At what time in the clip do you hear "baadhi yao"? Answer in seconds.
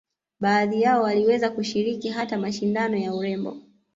0.39-1.03